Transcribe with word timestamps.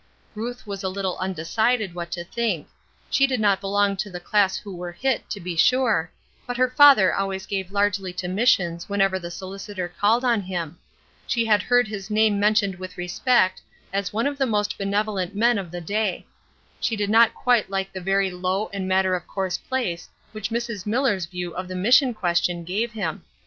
Ruth 0.33 0.65
was 0.65 0.81
a 0.83 0.89
little 0.89 1.15
undecided 1.19 1.93
what 1.93 2.09
to 2.13 2.23
think; 2.23 2.67
she 3.11 3.27
did 3.27 3.39
not 3.39 3.61
belong 3.61 3.95
to 3.97 4.09
the 4.09 4.19
class 4.19 4.57
who 4.57 4.75
were 4.75 4.93
hit, 4.93 5.29
to 5.29 5.39
be 5.39 5.55
sure, 5.55 6.09
but 6.47 6.57
her 6.57 6.71
father 6.71 7.13
always 7.13 7.45
gave 7.45 7.71
largely 7.71 8.11
to 8.13 8.27
missions 8.27 8.89
whenever 8.89 9.19
the 9.19 9.29
solicitor 9.29 9.87
called 9.87 10.25
on 10.25 10.41
him: 10.41 10.79
she 11.27 11.45
had 11.45 11.61
heard 11.61 11.87
his 11.87 12.09
name 12.09 12.39
mentioned 12.39 12.77
with 12.77 12.97
respect 12.97 13.61
as 13.93 14.11
one 14.11 14.25
of 14.25 14.39
the 14.39 14.47
most 14.47 14.75
benevolent 14.75 15.35
men 15.35 15.59
of 15.59 15.69
the 15.69 15.81
day; 15.81 16.25
she 16.79 16.95
did 16.95 17.11
not 17.11 17.35
quite 17.35 17.69
like 17.69 17.93
the 17.93 18.01
very 18.01 18.31
low 18.31 18.71
and 18.73 18.87
matter 18.87 19.13
of 19.15 19.27
course 19.27 19.55
place 19.59 20.09
which 20.31 20.49
Mrs. 20.49 20.87
Miller's 20.87 21.25
view 21.27 21.53
of 21.55 21.67
the 21.67 21.75
mission 21.75 22.11
question 22.11 22.63
gave 22.63 22.91
him. 22.91 23.23